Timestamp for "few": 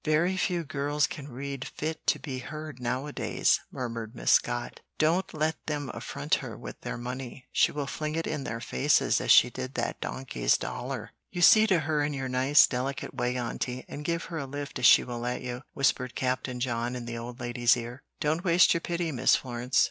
0.35-0.63